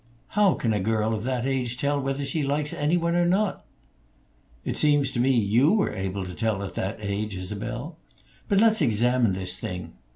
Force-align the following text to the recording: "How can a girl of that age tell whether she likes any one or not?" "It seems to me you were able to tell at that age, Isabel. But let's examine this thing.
"How 0.29 0.55
can 0.55 0.73
a 0.73 0.79
girl 0.79 1.13
of 1.13 1.25
that 1.25 1.45
age 1.45 1.77
tell 1.77 2.01
whether 2.01 2.25
she 2.25 2.41
likes 2.41 2.73
any 2.73 2.97
one 2.97 3.15
or 3.15 3.27
not?" 3.27 3.63
"It 4.65 4.75
seems 4.75 5.11
to 5.11 5.19
me 5.19 5.29
you 5.29 5.73
were 5.73 5.93
able 5.93 6.25
to 6.25 6.33
tell 6.33 6.63
at 6.63 6.73
that 6.73 6.97
age, 6.99 7.37
Isabel. 7.37 7.97
But 8.49 8.59
let's 8.59 8.81
examine 8.81 9.33
this 9.33 9.55
thing. 9.57 9.93